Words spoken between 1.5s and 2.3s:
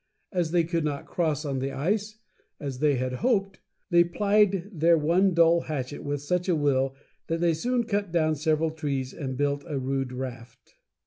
the ice,